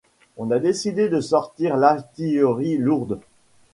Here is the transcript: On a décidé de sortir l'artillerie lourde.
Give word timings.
On 0.35 0.49
a 0.49 0.57
décidé 0.57 1.09
de 1.09 1.21
sortir 1.21 1.77
l'artillerie 1.77 2.79
lourde. 2.79 3.19